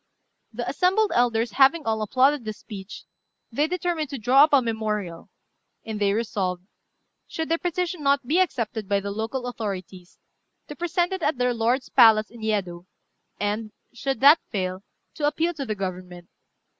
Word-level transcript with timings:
The 0.51 0.67
assembled 0.67 1.11
elders 1.13 1.51
having 1.51 1.85
all 1.85 2.01
applauded 2.01 2.43
this 2.43 2.57
speech, 2.57 3.03
they 3.51 3.67
determined 3.67 4.09
to 4.09 4.17
draw 4.17 4.43
up 4.45 4.49
a 4.51 4.59
memorial; 4.59 5.29
and 5.85 5.99
they 6.01 6.11
resolved, 6.13 6.63
should 7.27 7.49
their 7.49 7.59
petition 7.59 8.01
not 8.01 8.25
be 8.25 8.39
accepted 8.39 8.89
by 8.89 8.99
the 8.99 9.11
local 9.11 9.45
authorities, 9.45 10.17
to 10.69 10.75
present 10.75 11.13
it 11.13 11.21
at 11.21 11.37
their 11.37 11.53
lord's 11.53 11.89
palace 11.89 12.31
in 12.31 12.41
Yedo, 12.41 12.87
and, 13.39 13.73
should 13.93 14.21
that 14.21 14.39
fail, 14.49 14.81
to 15.13 15.27
appeal 15.27 15.53
to 15.53 15.67
the 15.67 15.75
Government. 15.75 16.27